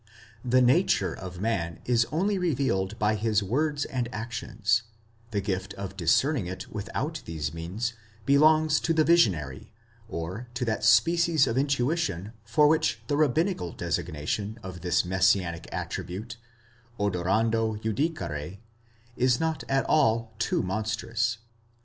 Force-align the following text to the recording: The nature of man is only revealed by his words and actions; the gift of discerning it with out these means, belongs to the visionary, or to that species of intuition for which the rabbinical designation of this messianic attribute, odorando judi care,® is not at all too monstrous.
The 0.43 0.63
nature 0.63 1.13
of 1.13 1.39
man 1.39 1.77
is 1.85 2.07
only 2.11 2.39
revealed 2.39 2.97
by 2.97 3.13
his 3.13 3.43
words 3.43 3.85
and 3.85 4.09
actions; 4.11 4.81
the 5.29 5.41
gift 5.41 5.75
of 5.75 5.95
discerning 5.95 6.47
it 6.47 6.67
with 6.73 6.89
out 6.95 7.21
these 7.25 7.53
means, 7.53 7.93
belongs 8.25 8.79
to 8.79 8.95
the 8.95 9.03
visionary, 9.03 9.71
or 10.09 10.47
to 10.55 10.65
that 10.65 10.83
species 10.83 11.45
of 11.45 11.55
intuition 11.55 12.33
for 12.43 12.65
which 12.65 12.99
the 13.09 13.15
rabbinical 13.15 13.73
designation 13.73 14.57
of 14.63 14.81
this 14.81 15.05
messianic 15.05 15.69
attribute, 15.71 16.37
odorando 16.99 17.79
judi 17.79 18.09
care,® 18.11 18.57
is 19.15 19.39
not 19.39 19.63
at 19.69 19.85
all 19.85 20.33
too 20.39 20.63
monstrous. 20.63 21.37